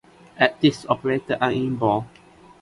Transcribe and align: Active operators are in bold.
Active 0.39 0.87
operators 0.89 1.37
are 1.39 1.51
in 1.51 1.75
bold. 1.75 2.05